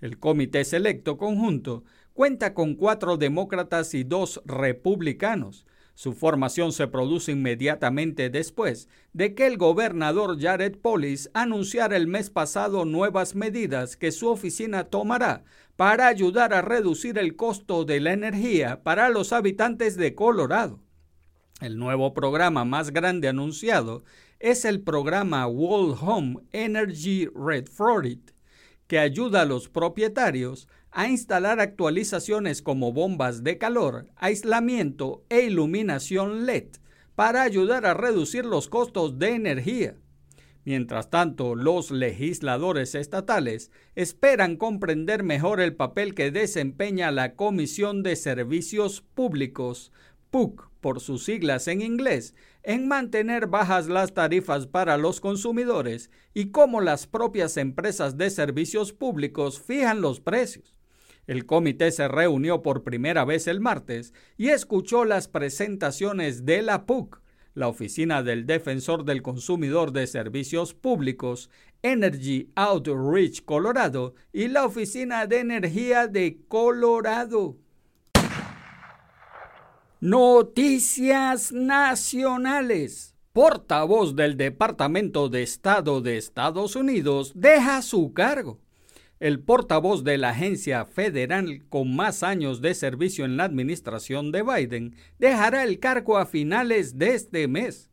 El 0.00 0.18
comité 0.18 0.64
selecto 0.64 1.18
conjunto 1.18 1.84
cuenta 2.12 2.54
con 2.54 2.74
cuatro 2.74 3.16
demócratas 3.16 3.94
y 3.94 4.04
dos 4.04 4.40
republicanos. 4.44 5.66
Su 5.94 6.14
formación 6.14 6.72
se 6.72 6.88
produce 6.88 7.32
inmediatamente 7.32 8.30
después 8.30 8.88
de 9.12 9.34
que 9.34 9.46
el 9.46 9.58
gobernador 9.58 10.40
Jared 10.40 10.78
Polis 10.78 11.30
anunciara 11.34 11.96
el 11.96 12.06
mes 12.06 12.30
pasado 12.30 12.84
nuevas 12.86 13.34
medidas 13.34 13.96
que 13.96 14.10
su 14.10 14.28
oficina 14.28 14.84
tomará 14.84 15.44
para 15.76 16.06
ayudar 16.06 16.54
a 16.54 16.62
reducir 16.62 17.18
el 17.18 17.36
costo 17.36 17.84
de 17.84 18.00
la 18.00 18.12
energía 18.12 18.82
para 18.82 19.10
los 19.10 19.32
habitantes 19.32 19.96
de 19.96 20.14
Colorado. 20.14 20.80
El 21.60 21.78
nuevo 21.78 22.14
programa 22.14 22.64
más 22.64 22.90
grande 22.90 23.28
anunciado 23.28 24.02
es 24.42 24.64
el 24.64 24.80
programa 24.80 25.46
Wall 25.46 25.94
Home 26.00 26.40
Energy 26.50 27.28
Red 27.32 27.68
que 28.88 28.98
ayuda 28.98 29.42
a 29.42 29.44
los 29.44 29.68
propietarios 29.68 30.66
a 30.90 31.06
instalar 31.06 31.60
actualizaciones 31.60 32.60
como 32.60 32.92
bombas 32.92 33.44
de 33.44 33.56
calor, 33.56 34.08
aislamiento 34.16 35.22
e 35.28 35.42
iluminación 35.42 36.44
LED 36.44 36.70
para 37.14 37.42
ayudar 37.42 37.86
a 37.86 37.94
reducir 37.94 38.44
los 38.44 38.68
costos 38.68 39.20
de 39.20 39.30
energía. 39.30 39.94
Mientras 40.64 41.08
tanto, 41.08 41.54
los 41.54 41.92
legisladores 41.92 42.96
estatales 42.96 43.70
esperan 43.94 44.56
comprender 44.56 45.22
mejor 45.22 45.60
el 45.60 45.76
papel 45.76 46.16
que 46.16 46.32
desempeña 46.32 47.12
la 47.12 47.36
Comisión 47.36 48.02
de 48.02 48.16
Servicios 48.16 49.02
Públicos, 49.02 49.92
PUC 50.32 50.68
por 50.80 50.98
sus 50.98 51.24
siglas 51.24 51.68
en 51.68 51.80
inglés, 51.80 52.34
en 52.64 52.88
mantener 52.88 53.46
bajas 53.46 53.86
las 53.86 54.14
tarifas 54.14 54.66
para 54.66 54.96
los 54.96 55.20
consumidores 55.20 56.10
y 56.34 56.46
cómo 56.46 56.80
las 56.80 57.06
propias 57.06 57.56
empresas 57.56 58.18
de 58.18 58.30
servicios 58.30 58.92
públicos 58.92 59.60
fijan 59.60 60.00
los 60.00 60.20
precios. 60.20 60.74
El 61.28 61.46
comité 61.46 61.92
se 61.92 62.08
reunió 62.08 62.62
por 62.62 62.82
primera 62.82 63.24
vez 63.24 63.46
el 63.46 63.60
martes 63.60 64.12
y 64.36 64.48
escuchó 64.48 65.04
las 65.04 65.28
presentaciones 65.28 66.44
de 66.44 66.62
la 66.62 66.84
PUC, 66.84 67.22
la 67.54 67.68
Oficina 67.68 68.24
del 68.24 68.46
Defensor 68.46 69.04
del 69.04 69.22
Consumidor 69.22 69.92
de 69.92 70.08
Servicios 70.08 70.74
Públicos, 70.74 71.50
Energy 71.82 72.50
Outreach 72.56 73.44
Colorado 73.44 74.14
y 74.32 74.48
la 74.48 74.64
Oficina 74.64 75.26
de 75.26 75.40
Energía 75.40 76.08
de 76.08 76.40
Colorado. 76.48 77.61
Noticias 80.04 81.52
Nacionales. 81.52 83.14
Portavoz 83.32 84.16
del 84.16 84.36
Departamento 84.36 85.28
de 85.28 85.44
Estado 85.44 86.00
de 86.00 86.16
Estados 86.16 86.74
Unidos 86.74 87.30
deja 87.36 87.80
su 87.82 88.12
cargo. 88.12 88.58
El 89.20 89.38
portavoz 89.38 90.02
de 90.02 90.18
la 90.18 90.30
agencia 90.30 90.86
federal 90.86 91.62
con 91.68 91.94
más 91.94 92.24
años 92.24 92.60
de 92.60 92.74
servicio 92.74 93.24
en 93.24 93.36
la 93.36 93.44
administración 93.44 94.32
de 94.32 94.42
Biden 94.42 94.96
dejará 95.20 95.62
el 95.62 95.78
cargo 95.78 96.18
a 96.18 96.26
finales 96.26 96.98
de 96.98 97.14
este 97.14 97.46
mes. 97.46 97.88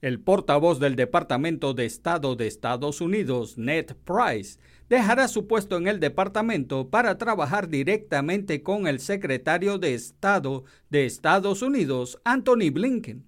El 0.00 0.18
portavoz 0.18 0.80
del 0.80 0.96
Departamento 0.96 1.72
de 1.72 1.86
Estado 1.86 2.34
de 2.34 2.48
Estados 2.48 3.00
Unidos, 3.00 3.58
Ned 3.58 3.94
Price, 4.04 4.58
dejará 4.88 5.28
su 5.28 5.46
puesto 5.46 5.76
en 5.76 5.86
el 5.86 6.00
departamento 6.00 6.90
para 6.90 7.18
trabajar 7.18 7.68
directamente 7.68 8.62
con 8.62 8.86
el 8.86 9.00
secretario 9.00 9.78
de 9.78 9.94
Estado 9.94 10.64
de 10.90 11.06
Estados 11.06 11.62
Unidos, 11.62 12.20
Anthony 12.24 12.70
Blinken. 12.72 13.26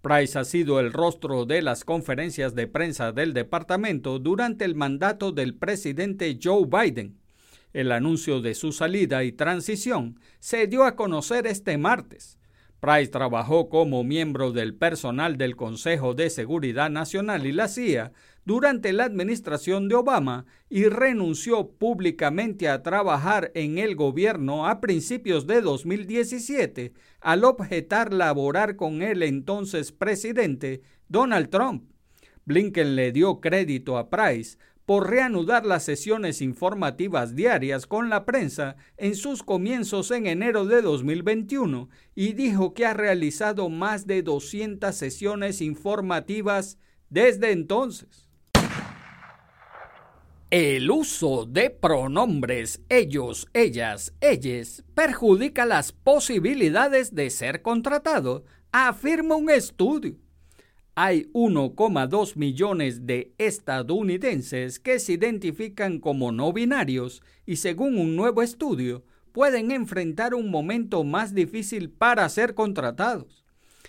Price 0.00 0.38
ha 0.38 0.44
sido 0.44 0.78
el 0.78 0.92
rostro 0.92 1.44
de 1.44 1.60
las 1.60 1.84
conferencias 1.84 2.54
de 2.54 2.66
prensa 2.66 3.12
del 3.12 3.34
departamento 3.34 4.18
durante 4.18 4.64
el 4.64 4.74
mandato 4.74 5.32
del 5.32 5.54
presidente 5.54 6.38
Joe 6.42 6.66
Biden. 6.66 7.18
El 7.72 7.92
anuncio 7.92 8.40
de 8.40 8.54
su 8.54 8.72
salida 8.72 9.24
y 9.24 9.32
transición 9.32 10.20
se 10.38 10.66
dio 10.66 10.84
a 10.84 10.96
conocer 10.96 11.46
este 11.46 11.76
martes. 11.78 12.38
Price 12.80 13.10
trabajó 13.10 13.68
como 13.68 14.04
miembro 14.04 14.52
del 14.52 14.74
personal 14.74 15.36
del 15.36 15.56
Consejo 15.56 16.14
de 16.14 16.30
Seguridad 16.30 16.90
Nacional 16.90 17.44
y 17.44 17.52
la 17.52 17.66
CIA 17.66 18.12
durante 18.48 18.94
la 18.94 19.04
administración 19.04 19.88
de 19.88 19.96
Obama 19.96 20.46
y 20.70 20.84
renunció 20.84 21.68
públicamente 21.68 22.70
a 22.70 22.82
trabajar 22.82 23.52
en 23.54 23.76
el 23.76 23.94
gobierno 23.94 24.66
a 24.66 24.80
principios 24.80 25.46
de 25.46 25.60
2017 25.60 26.94
al 27.20 27.44
objetar 27.44 28.10
laborar 28.14 28.76
con 28.76 29.02
el 29.02 29.22
entonces 29.22 29.92
presidente 29.92 30.80
Donald 31.08 31.50
Trump. 31.50 31.90
Blinken 32.46 32.96
le 32.96 33.12
dio 33.12 33.38
crédito 33.42 33.98
a 33.98 34.08
Price 34.08 34.56
por 34.86 35.10
reanudar 35.10 35.66
las 35.66 35.84
sesiones 35.84 36.40
informativas 36.40 37.36
diarias 37.36 37.86
con 37.86 38.08
la 38.08 38.24
prensa 38.24 38.76
en 38.96 39.14
sus 39.14 39.42
comienzos 39.42 40.10
en 40.10 40.26
enero 40.26 40.64
de 40.64 40.80
2021 40.80 41.90
y 42.14 42.32
dijo 42.32 42.72
que 42.72 42.86
ha 42.86 42.94
realizado 42.94 43.68
más 43.68 44.06
de 44.06 44.22
200 44.22 44.94
sesiones 44.96 45.60
informativas 45.60 46.78
desde 47.10 47.52
entonces. 47.52 48.27
El 50.50 50.90
uso 50.90 51.44
de 51.44 51.70
pronombres 51.70 52.80
ellos, 52.88 53.48
ellas, 53.52 54.14
ellas 54.20 54.82
perjudica 54.94 55.66
las 55.66 55.92
posibilidades 55.92 57.14
de 57.14 57.28
ser 57.30 57.62
contratado, 57.62 58.44
afirma 58.72 59.36
un 59.36 59.50
estudio 59.50 60.16
hay 61.00 61.30
1,2 61.32 62.34
millones 62.34 63.06
de 63.06 63.32
estadounidenses 63.38 64.80
que 64.80 64.98
se 64.98 65.12
identifican 65.12 66.00
como 66.00 66.32
no 66.32 66.52
binarios 66.52 67.22
y 67.46 67.54
según 67.54 67.98
un 67.98 68.16
nuevo 68.16 68.42
estudio 68.42 69.04
pueden 69.30 69.70
enfrentar 69.70 70.34
un 70.34 70.50
momento 70.50 71.04
más 71.04 71.36
difícil 71.36 71.88
para 71.88 72.28
ser 72.28 72.56
contratados. 72.56 73.44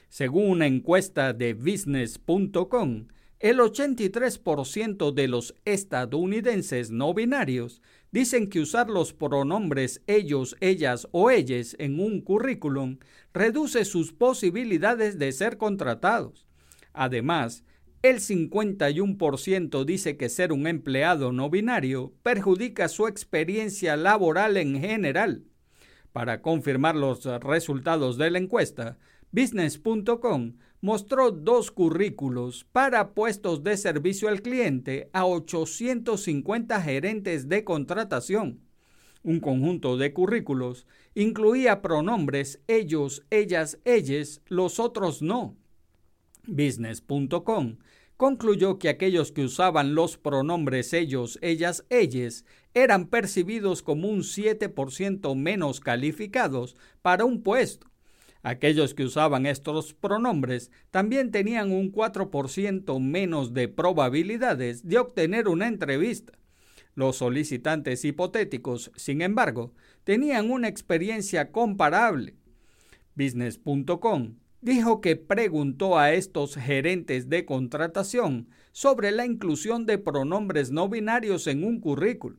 Según 0.08 0.52
una 0.52 0.68
encuesta 0.68 1.34
de 1.34 1.56
business.com, 1.56 3.08
el 3.40 3.60
83% 3.60 5.14
de 5.14 5.28
los 5.30 5.56
estadounidenses 5.64 6.92
no 6.92 7.14
binarios 7.14 7.82
dicen 8.12 8.50
que 8.50 8.60
usar 8.60 8.90
los 8.90 9.14
pronombres 9.14 10.02
ellos, 10.08 10.58
ellas 10.60 11.08
o 11.12 11.32
ellas 11.32 11.76
en 11.80 12.00
un 12.00 12.22
currículum 12.22 12.98
reduce 13.34 13.86
sus 13.86 14.12
posibilidades 14.12 15.18
de 15.20 15.32
ser 15.32 15.58
contratados. 15.58 16.48
Además, 16.92 17.64
el 18.02 18.20
51% 18.20 19.86
dice 19.86 20.18
que 20.18 20.30
ser 20.30 20.52
un 20.52 20.68
empleado 20.68 21.32
no 21.32 21.50
binario 21.50 22.14
perjudica 22.24 22.88
su 22.88 23.08
experiencia 23.08 23.96
laboral 23.98 24.58
en 24.58 24.80
general. 24.80 25.46
Para 26.12 26.42
confirmar 26.42 26.96
los 26.96 27.24
resultados 27.42 28.18
de 28.18 28.32
la 28.32 28.40
encuesta, 28.40 28.98
Business.com 29.32 30.54
mostró 30.82 31.32
dos 31.32 31.72
currículos 31.72 32.66
para 32.72 33.14
puestos 33.14 33.64
de 33.64 33.78
servicio 33.78 34.30
al 34.30 34.42
cliente 34.42 35.10
a 35.14 35.26
850 35.26 36.82
gerentes 36.82 37.50
de 37.50 37.64
contratación. 37.64 38.62
Un 39.22 39.40
conjunto 39.42 39.98
de 39.98 40.14
currículos 40.14 40.88
incluía 41.14 41.82
pronombres 41.82 42.62
ellos, 42.68 43.24
ellas, 43.30 43.80
ellas, 43.84 44.42
los 44.48 44.80
otros 44.80 45.22
no. 45.22 45.58
Business.com 46.48 47.78
concluyó 48.16 48.80
que 48.80 48.90
aquellos 48.90 49.32
que 49.32 49.44
usaban 49.44 49.96
los 49.96 50.18
pronombres 50.18 50.94
ellos, 50.94 51.40
ellas, 51.42 51.86
ellas 51.90 52.44
eran 52.74 53.08
percibidos 53.08 53.82
como 53.82 54.10
un 54.10 54.24
7% 54.24 55.36
menos 55.36 55.80
calificados 55.80 56.76
para 57.02 57.24
un 57.24 57.44
puesto. 57.44 57.89
Aquellos 58.42 58.94
que 58.94 59.04
usaban 59.04 59.46
estos 59.46 59.94
pronombres 59.94 60.72
también 60.92 61.32
tenían 61.32 61.72
un 61.72 61.92
4% 61.92 63.00
menos 63.02 63.54
de 63.54 63.68
probabilidades 63.68 64.88
de 64.88 64.98
obtener 64.98 65.48
una 65.48 65.68
entrevista. 65.68 66.34
Los 66.96 67.18
solicitantes 67.18 68.04
hipotéticos, 68.06 68.92
sin 68.96 69.22
embargo, 69.22 69.74
tenían 70.04 70.52
una 70.52 70.68
experiencia 70.68 71.52
comparable. 71.52 72.36
Business.com 73.16 74.36
dijo 74.62 75.02
que 75.02 75.16
preguntó 75.16 75.98
a 75.98 76.14
estos 76.14 76.56
gerentes 76.56 77.30
de 77.30 77.46
contratación 77.46 78.50
sobre 78.72 79.12
la 79.12 79.26
inclusión 79.26 79.86
de 79.86 79.98
pronombres 79.98 80.72
no 80.72 80.90
binarios 80.90 81.48
en 81.48 81.64
un 81.64 81.80
currículo. 81.80 82.38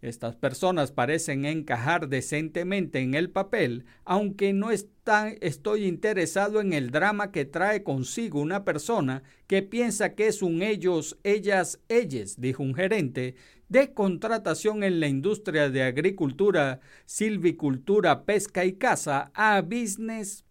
Estas 0.00 0.36
personas 0.36 0.92
parecen 0.92 1.44
encajar 1.44 2.08
decentemente 2.08 3.00
en 3.00 3.14
el 3.14 3.30
papel, 3.30 3.84
aunque 4.04 4.52
no 4.52 4.70
estoy 4.70 5.84
interesado 5.84 6.60
en 6.60 6.72
el 6.72 6.90
drama 6.90 7.32
que 7.32 7.44
trae 7.44 7.82
consigo 7.82 8.40
una 8.40 8.64
persona 8.64 9.24
que 9.48 9.62
piensa 9.62 10.14
que 10.14 10.28
es 10.28 10.40
un 10.40 10.62
ellos, 10.62 11.18
ellas, 11.24 11.80
ellas, 11.88 12.40
dijo 12.40 12.62
un 12.62 12.74
gerente 12.74 13.34
de 13.68 13.92
contratación 13.92 14.84
en 14.84 15.00
la 15.00 15.08
industria 15.08 15.68
de 15.68 15.82
agricultura, 15.82 16.80
silvicultura, 17.04 18.24
pesca 18.24 18.64
y 18.64 18.74
caza 18.74 19.32
a 19.34 19.60
Business 19.62 20.44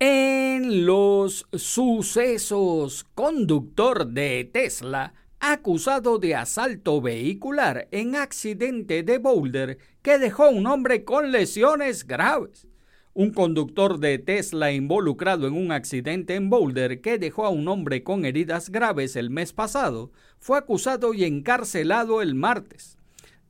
en 0.00 0.86
los 0.86 1.46
sucesos, 1.52 3.04
conductor 3.14 4.06
de 4.08 4.50
Tesla 4.52 5.14
acusado 5.52 6.18
de 6.18 6.34
asalto 6.34 7.02
vehicular 7.02 7.86
en 7.90 8.16
accidente 8.16 9.02
de 9.02 9.18
Boulder 9.18 9.76
que 10.00 10.18
dejó 10.18 10.48
un 10.48 10.66
hombre 10.66 11.04
con 11.04 11.32
lesiones 11.32 12.06
graves. 12.06 12.66
Un 13.12 13.30
conductor 13.30 13.98
de 13.98 14.18
Tesla 14.18 14.72
involucrado 14.72 15.46
en 15.46 15.52
un 15.52 15.70
accidente 15.70 16.34
en 16.34 16.48
Boulder 16.48 17.02
que 17.02 17.18
dejó 17.18 17.44
a 17.44 17.50
un 17.50 17.68
hombre 17.68 18.02
con 18.02 18.24
heridas 18.24 18.70
graves 18.70 19.16
el 19.16 19.28
mes 19.28 19.52
pasado 19.52 20.12
fue 20.38 20.56
acusado 20.56 21.12
y 21.12 21.24
encarcelado 21.24 22.22
el 22.22 22.34
martes. 22.34 22.96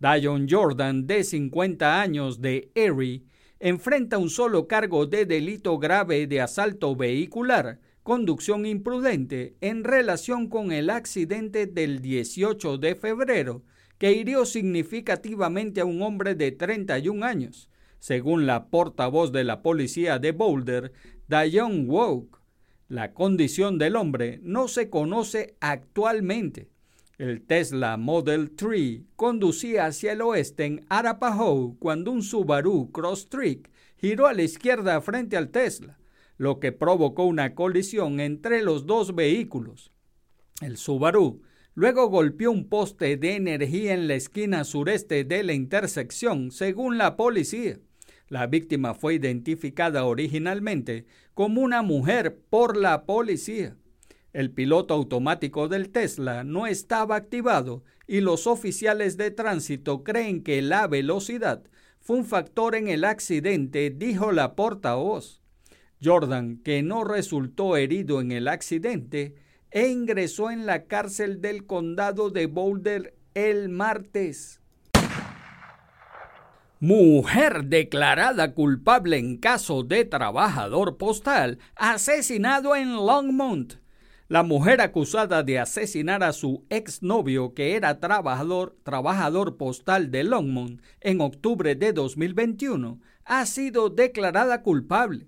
Dion 0.00 0.48
Jordan, 0.50 1.06
de 1.06 1.22
50 1.22 2.00
años 2.00 2.40
de 2.40 2.72
Erie, 2.74 3.22
enfrenta 3.60 4.18
un 4.18 4.30
solo 4.30 4.66
cargo 4.66 5.06
de 5.06 5.26
delito 5.26 5.78
grave 5.78 6.26
de 6.26 6.40
asalto 6.40 6.96
vehicular, 6.96 7.78
conducción 8.04 8.66
imprudente, 8.66 9.56
en 9.62 9.82
relación 9.82 10.48
con 10.48 10.72
el 10.72 10.90
accidente 10.90 11.66
del 11.66 12.02
18 12.02 12.76
de 12.76 12.94
febrero, 12.94 13.62
que 13.96 14.12
hirió 14.12 14.44
significativamente 14.44 15.80
a 15.80 15.86
un 15.86 16.02
hombre 16.02 16.34
de 16.34 16.52
31 16.52 17.24
años, 17.24 17.70
según 17.98 18.44
la 18.44 18.66
portavoz 18.66 19.32
de 19.32 19.42
la 19.42 19.62
policía 19.62 20.18
de 20.18 20.32
Boulder, 20.32 20.92
Dion 21.28 21.88
Woke. 21.88 22.38
La 22.88 23.14
condición 23.14 23.78
del 23.78 23.96
hombre 23.96 24.38
no 24.42 24.68
se 24.68 24.90
conoce 24.90 25.56
actualmente. 25.60 26.68
El 27.16 27.40
Tesla 27.40 27.96
Model 27.96 28.50
3 28.50 29.00
conducía 29.16 29.86
hacia 29.86 30.12
el 30.12 30.20
oeste 30.20 30.66
en 30.66 30.84
Arapahoe 30.90 31.76
cuando 31.78 32.10
un 32.10 32.22
Subaru 32.22 32.90
Crosstrek 32.92 33.70
giró 33.96 34.26
a 34.26 34.34
la 34.34 34.42
izquierda 34.42 35.00
frente 35.00 35.38
al 35.38 35.48
Tesla, 35.48 35.96
lo 36.36 36.60
que 36.60 36.72
provocó 36.72 37.24
una 37.24 37.54
colisión 37.54 38.20
entre 38.20 38.62
los 38.62 38.86
dos 38.86 39.14
vehículos. 39.14 39.92
El 40.60 40.76
Subaru 40.76 41.42
luego 41.74 42.08
golpeó 42.08 42.50
un 42.50 42.68
poste 42.68 43.16
de 43.16 43.34
energía 43.36 43.94
en 43.94 44.08
la 44.08 44.14
esquina 44.14 44.64
sureste 44.64 45.24
de 45.24 45.42
la 45.42 45.52
intersección, 45.52 46.50
según 46.50 46.98
la 46.98 47.16
policía. 47.16 47.78
La 48.28 48.46
víctima 48.46 48.94
fue 48.94 49.14
identificada 49.14 50.04
originalmente 50.04 51.06
como 51.34 51.60
una 51.60 51.82
mujer 51.82 52.40
por 52.48 52.76
la 52.76 53.04
policía. 53.04 53.76
El 54.32 54.50
piloto 54.50 54.94
automático 54.94 55.68
del 55.68 55.90
Tesla 55.90 56.42
no 56.42 56.66
estaba 56.66 57.16
activado 57.16 57.84
y 58.06 58.20
los 58.20 58.46
oficiales 58.46 59.16
de 59.16 59.30
tránsito 59.30 60.02
creen 60.02 60.42
que 60.42 60.62
la 60.62 60.86
velocidad 60.88 61.62
fue 62.00 62.16
un 62.16 62.24
factor 62.24 62.74
en 62.74 62.88
el 62.88 63.04
accidente, 63.04 63.90
dijo 63.90 64.32
la 64.32 64.56
portavoz. 64.56 65.43
Jordan, 66.04 66.60
que 66.62 66.82
no 66.82 67.04
resultó 67.04 67.76
herido 67.76 68.20
en 68.20 68.32
el 68.32 68.48
accidente, 68.48 69.36
e 69.70 69.88
ingresó 69.88 70.50
en 70.50 70.66
la 70.66 70.84
cárcel 70.84 71.40
del 71.40 71.66
condado 71.66 72.30
de 72.30 72.46
Boulder 72.46 73.14
el 73.34 73.68
martes. 73.68 74.60
Mujer 76.78 77.64
declarada 77.64 78.52
culpable 78.52 79.16
en 79.16 79.38
caso 79.38 79.82
de 79.82 80.04
trabajador 80.04 80.98
postal 80.98 81.58
asesinado 81.76 82.76
en 82.76 82.94
Longmont. 82.94 83.74
La 84.28 84.42
mujer 84.42 84.80
acusada 84.80 85.42
de 85.42 85.58
asesinar 85.58 86.22
a 86.22 86.32
su 86.32 86.64
exnovio, 86.70 87.54
que 87.54 87.74
era 87.76 88.00
trabajador, 88.00 88.76
trabajador 88.82 89.56
postal 89.56 90.10
de 90.10 90.24
Longmont, 90.24 90.80
en 91.00 91.20
octubre 91.20 91.74
de 91.74 91.92
2021, 91.92 93.00
ha 93.24 93.46
sido 93.46 93.90
declarada 93.90 94.62
culpable. 94.62 95.26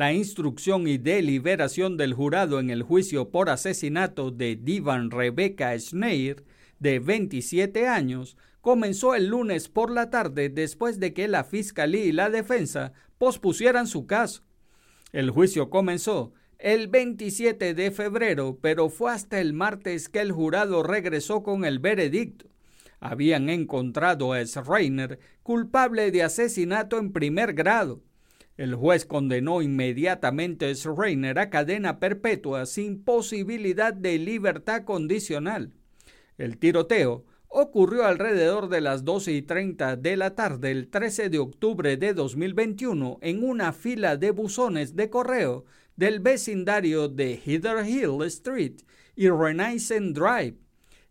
La 0.00 0.14
instrucción 0.14 0.88
y 0.88 0.96
deliberación 0.96 1.98
del 1.98 2.14
jurado 2.14 2.58
en 2.58 2.70
el 2.70 2.82
juicio 2.82 3.28
por 3.28 3.50
asesinato 3.50 4.30
de 4.30 4.56
Divan 4.56 5.10
Rebecca 5.10 5.78
Schneider, 5.78 6.42
de 6.78 7.00
27 7.00 7.86
años, 7.86 8.38
comenzó 8.62 9.14
el 9.14 9.26
lunes 9.26 9.68
por 9.68 9.90
la 9.90 10.08
tarde 10.08 10.48
después 10.48 11.00
de 11.00 11.12
que 11.12 11.28
la 11.28 11.44
fiscalía 11.44 12.02
y 12.02 12.12
la 12.12 12.30
defensa 12.30 12.94
pospusieran 13.18 13.86
su 13.86 14.06
caso. 14.06 14.42
El 15.12 15.28
juicio 15.28 15.68
comenzó 15.68 16.32
el 16.58 16.88
27 16.88 17.74
de 17.74 17.90
febrero, 17.90 18.58
pero 18.58 18.88
fue 18.88 19.12
hasta 19.12 19.38
el 19.38 19.52
martes 19.52 20.08
que 20.08 20.20
el 20.20 20.32
jurado 20.32 20.82
regresó 20.82 21.42
con 21.42 21.66
el 21.66 21.78
veredicto. 21.78 22.46
Habían 23.00 23.50
encontrado 23.50 24.32
a 24.32 24.42
Schreiner 24.46 25.18
culpable 25.42 26.10
de 26.10 26.22
asesinato 26.22 26.96
en 26.96 27.12
primer 27.12 27.52
grado. 27.52 28.00
El 28.60 28.74
juez 28.74 29.06
condenó 29.06 29.62
inmediatamente 29.62 30.66
a 30.66 30.74
Schreiner 30.74 31.38
a 31.38 31.48
cadena 31.48 31.98
perpetua 31.98 32.66
sin 32.66 33.02
posibilidad 33.02 33.94
de 33.94 34.18
libertad 34.18 34.84
condicional. 34.84 35.72
El 36.36 36.58
tiroteo 36.58 37.24
ocurrió 37.48 38.04
alrededor 38.04 38.68
de 38.68 38.82
las 38.82 39.02
12 39.06 39.32
y 39.32 39.40
30 39.40 39.96
de 39.96 40.14
la 40.18 40.34
tarde 40.34 40.72
el 40.72 40.88
13 40.88 41.30
de 41.30 41.38
octubre 41.38 41.96
de 41.96 42.12
2021 42.12 43.18
en 43.22 43.44
una 43.44 43.72
fila 43.72 44.18
de 44.18 44.30
buzones 44.30 44.94
de 44.94 45.08
correo 45.08 45.64
del 45.96 46.20
vecindario 46.20 47.08
de 47.08 47.40
Heather 47.42 47.86
Hill 47.88 48.20
Street 48.26 48.82
y 49.16 49.30
Renaissance 49.30 50.12
Drive. 50.12 50.58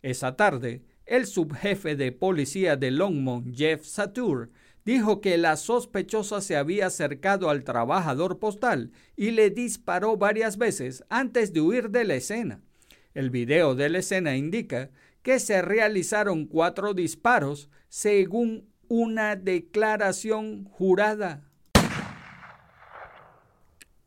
Esa 0.03 0.35
tarde, 0.35 0.83
el 1.07 1.25
subjefe 1.25 1.95
de 1.95 2.11
policía 2.11 2.75
de 2.75 2.91
Longmont, 2.91 3.55
Jeff 3.55 3.85
Satur, 3.85 4.51
dijo 4.89 5.21
que 5.21 5.37
la 5.37 5.55
sospechosa 5.55 6.41
se 6.41 6.57
había 6.57 6.87
acercado 6.87 7.51
al 7.51 7.63
trabajador 7.63 8.39
postal 8.39 8.91
y 9.15 9.29
le 9.29 9.51
disparó 9.51 10.17
varias 10.17 10.57
veces 10.57 11.03
antes 11.09 11.53
de 11.53 11.61
huir 11.61 11.91
de 11.91 12.05
la 12.05 12.15
escena. 12.15 12.63
El 13.13 13.29
video 13.29 13.75
de 13.75 13.89
la 13.89 13.99
escena 13.99 14.35
indica 14.35 14.89
que 15.21 15.39
se 15.39 15.61
realizaron 15.61 16.47
cuatro 16.47 16.95
disparos 16.95 17.69
según 17.87 18.67
una 18.87 19.35
declaración 19.35 20.63
jurada. 20.63 21.43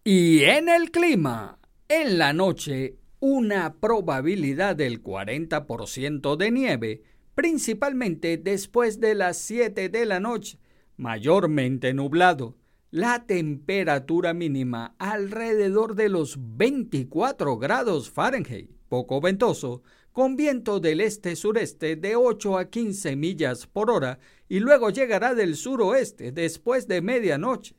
Y 0.03 0.43
en 0.43 0.69
el 0.69 0.91
clima, 0.91 1.61
en 1.87 2.19
la 2.19 2.33
noche, 2.33 2.97
una 3.21 3.75
probabilidad 3.75 4.75
del 4.75 5.01
40% 5.01 6.37
de 6.37 6.51
nieve, 6.51 7.03
principalmente 7.37 8.37
después 8.37 8.99
de 8.99 9.15
las 9.15 9.39
7 9.39 9.89
de 9.89 10.07
la 10.07 10.19
noche, 10.19 10.59
mayormente 11.03 11.93
nublado. 11.93 12.57
La 12.93 13.27
temperatura 13.27 14.35
mínima 14.35 14.95
alrededor 14.99 15.97
de 15.97 16.09
los 16.09 16.37
24 16.39 17.59
grados 17.59 18.09
Fahrenheit, 18.09 18.71
poco 18.89 19.21
ventoso, 19.21 19.83
con 20.13 20.37
viento 20.37 20.79
del 20.79 21.01
este-sureste 21.01 21.97
de 21.97 22.15
8 22.15 22.57
a 22.57 22.71
15 22.71 23.17
millas 23.17 23.67
por 23.67 23.91
hora 23.91 24.21
y 24.49 24.61
luego 24.61 24.91
llegará 24.91 25.35
del 25.35 25.57
suroeste 25.57 26.31
después 26.31 26.87
de 26.87 27.01
medianoche. 27.01 27.75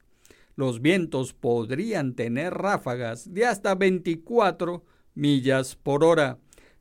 Los 0.55 0.81
vientos 0.81 1.33
podrían 1.33 2.15
tener 2.15 2.53
ráfagas 2.53 3.33
de 3.33 3.45
hasta 3.45 3.75
24 3.75 4.83
millas 5.15 5.75
por 5.75 6.03
hora. 6.03 6.39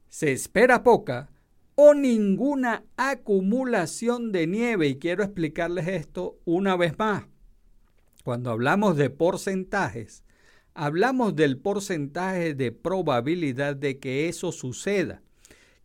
Se 0.08 0.32
espera 0.32 0.82
poca 0.82 1.31
o 1.74 1.94
ninguna 1.94 2.84
acumulación 2.96 4.32
de 4.32 4.46
nieve. 4.46 4.88
Y 4.88 4.98
quiero 4.98 5.22
explicarles 5.22 5.88
esto 5.88 6.38
una 6.44 6.76
vez 6.76 6.98
más. 6.98 7.24
Cuando 8.24 8.50
hablamos 8.50 8.96
de 8.96 9.10
porcentajes, 9.10 10.24
hablamos 10.74 11.34
del 11.34 11.58
porcentaje 11.58 12.54
de 12.54 12.72
probabilidad 12.72 13.76
de 13.76 13.98
que 13.98 14.28
eso 14.28 14.52
suceda. 14.52 15.22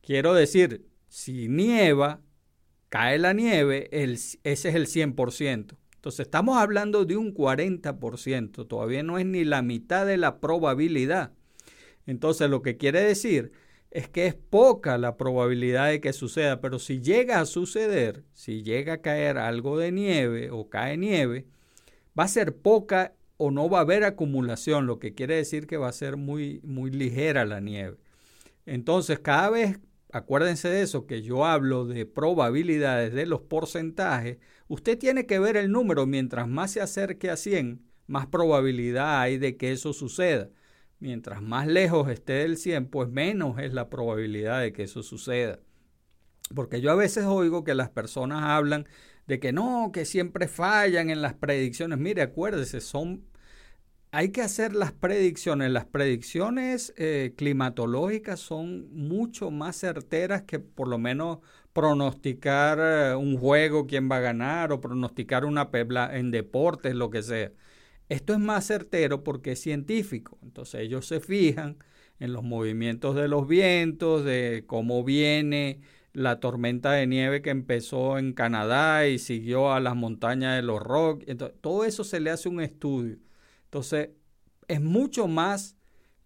Quiero 0.01 0.33
decir, 0.33 0.85
si 1.07 1.47
nieva, 1.47 2.21
cae 2.89 3.17
la 3.17 3.33
nieve, 3.33 3.89
ese 3.91 4.39
es 4.43 4.65
el 4.65 4.87
100%. 4.87 5.77
Entonces 5.95 6.19
estamos 6.27 6.57
hablando 6.57 7.05
de 7.05 7.17
un 7.17 7.33
40%, 7.33 8.67
todavía 8.67 9.03
no 9.03 9.17
es 9.17 9.25
ni 9.25 9.43
la 9.43 9.61
mitad 9.61 10.05
de 10.05 10.17
la 10.17 10.39
probabilidad. 10.39 11.33
Entonces 12.05 12.49
lo 12.49 12.61
que 12.61 12.77
quiere 12.77 13.01
decir 13.01 13.51
es 13.91 14.09
que 14.09 14.27
es 14.27 14.35
poca 14.35 14.97
la 14.97 15.17
probabilidad 15.17 15.89
de 15.89 16.01
que 16.01 16.13
suceda, 16.13 16.61
pero 16.61 16.79
si 16.79 17.01
llega 17.01 17.39
a 17.39 17.45
suceder, 17.45 18.23
si 18.33 18.63
llega 18.63 18.93
a 18.93 19.01
caer 19.01 19.37
algo 19.37 19.77
de 19.77 19.91
nieve 19.91 20.51
o 20.51 20.69
cae 20.69 20.97
nieve, 20.97 21.45
va 22.17 22.25
a 22.25 22.27
ser 22.27 22.55
poca 22.55 23.13
o 23.37 23.51
no 23.51 23.69
va 23.69 23.79
a 23.79 23.81
haber 23.81 24.03
acumulación, 24.03 24.87
lo 24.87 24.99
que 24.99 25.13
quiere 25.13 25.35
decir 25.35 25.67
que 25.67 25.77
va 25.77 25.87
a 25.87 25.93
ser 25.93 26.17
muy, 26.17 26.59
muy 26.63 26.91
ligera 26.91 27.45
la 27.45 27.59
nieve. 27.59 27.97
Entonces, 28.65 29.19
cada 29.19 29.49
vez, 29.49 29.79
acuérdense 30.11 30.69
de 30.69 30.81
eso, 30.81 31.05
que 31.05 31.21
yo 31.21 31.45
hablo 31.45 31.85
de 31.85 32.05
probabilidades 32.05 33.13
de 33.13 33.25
los 33.25 33.41
porcentajes, 33.41 34.37
usted 34.67 34.97
tiene 34.97 35.25
que 35.25 35.39
ver 35.39 35.55
el 35.55 35.71
número, 35.71 36.05
mientras 36.05 36.47
más 36.47 36.71
se 36.71 36.81
acerque 36.81 37.29
a 37.29 37.37
100, 37.37 37.81
más 38.07 38.27
probabilidad 38.27 39.21
hay 39.21 39.37
de 39.37 39.55
que 39.55 39.71
eso 39.71 39.93
suceda. 39.93 40.49
Mientras 40.99 41.41
más 41.41 41.67
lejos 41.67 42.09
esté 42.09 42.33
del 42.33 42.57
100, 42.57 42.87
pues 42.87 43.09
menos 43.09 43.59
es 43.59 43.73
la 43.73 43.89
probabilidad 43.89 44.61
de 44.61 44.73
que 44.73 44.83
eso 44.83 45.03
suceda. 45.03 45.59
Porque 46.55 46.81
yo 46.81 46.91
a 46.91 46.95
veces 46.95 47.25
oigo 47.25 47.63
que 47.63 47.75
las 47.75 47.89
personas 47.89 48.43
hablan 48.43 48.87
de 49.27 49.39
que 49.39 49.51
no, 49.51 49.91
que 49.93 50.05
siempre 50.05 50.47
fallan 50.47 51.09
en 51.09 51.21
las 51.21 51.33
predicciones. 51.33 51.99
Mire, 51.99 52.21
acuérdese, 52.21 52.81
son 52.81 53.25
hay 54.11 54.29
que 54.29 54.41
hacer 54.41 54.73
las 54.73 54.93
predicciones. 54.93 55.71
Las 55.71 55.85
predicciones 55.85 56.93
eh, 56.97 57.33
climatológicas 57.37 58.39
son 58.39 58.89
mucho 58.93 59.51
más 59.51 59.75
certeras 59.75 60.43
que 60.43 60.59
por 60.59 60.87
lo 60.87 60.97
menos 60.97 61.39
pronosticar 61.73 62.79
eh, 62.81 63.15
un 63.15 63.37
juego, 63.37 63.85
quién 63.85 64.09
va 64.09 64.17
a 64.17 64.21
ganar, 64.21 64.71
o 64.71 64.81
pronosticar 64.81 65.45
una 65.45 65.71
pebla 65.71 66.17
en 66.17 66.31
deportes, 66.31 66.95
lo 66.95 67.09
que 67.09 67.21
sea. 67.21 67.51
Esto 68.09 68.33
es 68.33 68.39
más 68.39 68.65
certero 68.65 69.23
porque 69.23 69.53
es 69.53 69.61
científico. 69.61 70.37
Entonces 70.41 70.81
ellos 70.81 71.05
se 71.05 71.19
fijan 71.19 71.77
en 72.19 72.33
los 72.33 72.43
movimientos 72.43 73.15
de 73.15 73.27
los 73.27 73.47
vientos, 73.47 74.23
de 74.23 74.63
cómo 74.67 75.03
viene 75.03 75.81
la 76.13 76.39
tormenta 76.39 76.93
de 76.93 77.05
nieve 77.05 77.43
que 77.43 77.51
empezó 77.51 78.17
en 78.17 78.33
Canadá 78.33 79.07
y 79.07 79.19
siguió 79.19 79.71
a 79.71 79.79
las 79.79 79.95
montañas 79.95 80.55
de 80.55 80.63
los 80.63 80.81
Rock. 80.81 81.23
Entonces, 81.27 81.57
todo 81.61 81.85
eso 81.85 82.03
se 82.03 82.19
le 82.19 82.31
hace 82.31 82.49
un 82.49 82.59
estudio. 82.59 83.19
Entonces, 83.65 84.09
es 84.67 84.81
mucho 84.81 85.27
más 85.27 85.77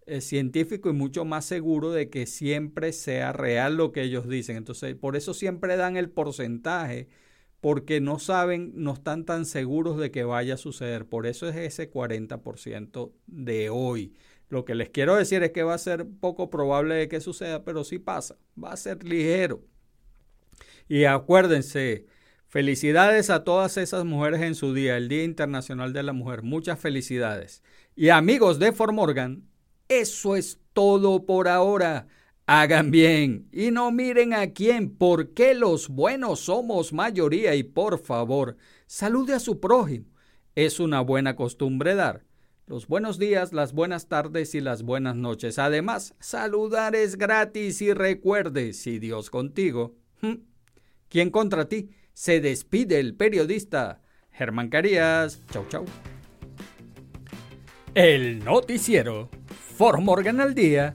eh, 0.06 0.20
científico 0.20 0.88
y 0.88 0.94
mucho 0.94 1.24
más 1.24 1.44
seguro 1.44 1.92
de 1.92 2.08
que 2.10 2.26
siempre 2.26 2.92
sea 2.92 3.32
real 3.32 3.76
lo 3.76 3.92
que 3.92 4.02
ellos 4.02 4.28
dicen. 4.28 4.56
Entonces, 4.56 4.94
por 4.94 5.14
eso 5.16 5.34
siempre 5.34 5.76
dan 5.76 5.96
el 5.96 6.10
porcentaje 6.10 7.08
porque 7.62 8.00
no 8.00 8.18
saben, 8.18 8.72
no 8.74 8.92
están 8.92 9.24
tan 9.24 9.46
seguros 9.46 9.96
de 9.96 10.10
que 10.10 10.24
vaya 10.24 10.54
a 10.54 10.56
suceder. 10.56 11.06
Por 11.06 11.28
eso 11.28 11.48
es 11.48 11.54
ese 11.54 11.88
40% 11.88 13.12
de 13.28 13.70
hoy. 13.70 14.14
Lo 14.48 14.64
que 14.64 14.74
les 14.74 14.90
quiero 14.90 15.14
decir 15.14 15.44
es 15.44 15.52
que 15.52 15.62
va 15.62 15.74
a 15.74 15.78
ser 15.78 16.04
poco 16.20 16.50
probable 16.50 16.96
de 16.96 17.06
que 17.06 17.20
suceda, 17.20 17.64
pero 17.64 17.84
sí 17.84 18.00
pasa, 18.00 18.36
va 18.62 18.72
a 18.72 18.76
ser 18.76 19.04
ligero. 19.04 19.62
Y 20.88 21.04
acuérdense, 21.04 22.06
felicidades 22.48 23.30
a 23.30 23.44
todas 23.44 23.76
esas 23.76 24.04
mujeres 24.04 24.42
en 24.42 24.56
su 24.56 24.74
día, 24.74 24.96
el 24.96 25.08
Día 25.08 25.22
Internacional 25.22 25.92
de 25.92 26.02
la 26.02 26.12
Mujer. 26.12 26.42
Muchas 26.42 26.80
felicidades. 26.80 27.62
Y 27.94 28.08
amigos 28.08 28.58
de 28.58 28.72
Formorgan, 28.72 29.44
eso 29.86 30.34
es 30.34 30.58
todo 30.72 31.26
por 31.26 31.46
ahora. 31.46 32.08
Hagan 32.46 32.90
bien 32.90 33.48
y 33.52 33.70
no 33.70 33.90
miren 33.92 34.34
a 34.34 34.52
quién, 34.52 34.90
porque 34.90 35.54
los 35.54 35.88
buenos 35.88 36.40
somos 36.40 36.92
mayoría 36.92 37.54
y 37.54 37.62
por 37.62 37.98
favor, 37.98 38.56
salude 38.86 39.34
a 39.34 39.40
su 39.40 39.60
prójimo. 39.60 40.06
Es 40.54 40.80
una 40.80 41.00
buena 41.00 41.36
costumbre 41.36 41.94
dar 41.94 42.24
los 42.66 42.86
buenos 42.86 43.18
días, 43.18 43.52
las 43.52 43.72
buenas 43.72 44.08
tardes 44.08 44.54
y 44.54 44.60
las 44.60 44.82
buenas 44.82 45.16
noches. 45.16 45.58
Además, 45.58 46.14
saludar 46.20 46.94
es 46.94 47.16
gratis 47.18 47.82
y 47.82 47.92
recuerde, 47.92 48.72
si 48.72 48.98
Dios 48.98 49.30
contigo, 49.30 49.94
¿quién 51.08 51.30
contra 51.30 51.68
ti? 51.68 51.90
Se 52.14 52.40
despide 52.40 52.98
el 52.98 53.14
periodista 53.14 54.00
Germán 54.30 54.68
Carías. 54.68 55.42
Chau, 55.50 55.66
chau. 55.68 55.84
El 57.94 58.42
noticiero 58.42 59.28
Formorgan 59.76 60.40
al 60.40 60.54
día 60.54 60.94